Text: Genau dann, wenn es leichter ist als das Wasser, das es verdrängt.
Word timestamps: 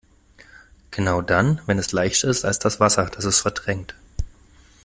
Genau 0.89 1.21
dann, 1.21 1.61
wenn 1.67 1.77
es 1.77 1.91
leichter 1.91 2.27
ist 2.27 2.43
als 2.43 2.57
das 2.57 2.79
Wasser, 2.79 3.05
das 3.13 3.23
es 3.23 3.41
verdrängt. 3.41 3.93